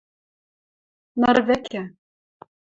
ныр 1.19 1.37
вӹкӹ 1.47 1.83